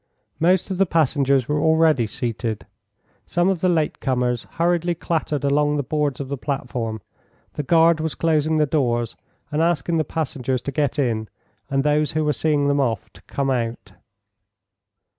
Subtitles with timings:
[0.39, 2.65] Most of the passengers were already seated.
[3.27, 7.01] Some of the late comers hurriedly clattered along the boards of the platform,
[7.53, 9.15] the guard was closing the doors
[9.51, 11.29] and asking the passengers to get in
[11.69, 13.91] and those who were seeing them off to come out.